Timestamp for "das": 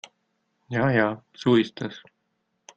1.79-2.01